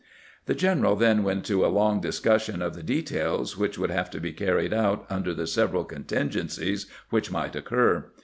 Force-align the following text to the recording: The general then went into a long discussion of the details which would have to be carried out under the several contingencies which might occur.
The 0.47 0.55
general 0.55 0.95
then 0.95 1.21
went 1.21 1.47
into 1.47 1.63
a 1.63 1.69
long 1.71 2.01
discussion 2.01 2.63
of 2.63 2.73
the 2.73 2.81
details 2.81 3.55
which 3.55 3.77
would 3.77 3.91
have 3.91 4.09
to 4.09 4.19
be 4.19 4.33
carried 4.33 4.73
out 4.73 5.05
under 5.11 5.31
the 5.31 5.45
several 5.45 5.83
contingencies 5.83 6.87
which 7.11 7.29
might 7.29 7.55
occur. 7.55 8.07